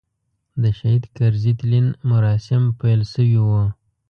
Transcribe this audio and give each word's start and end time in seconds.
د 0.61 0.63
شهید 0.77 1.03
کرزي 1.15 1.51
تلین 1.59 1.87
مراسیم 2.11 2.63
پیل 2.79 3.01
شوي 3.13 3.37
و. 3.45 3.49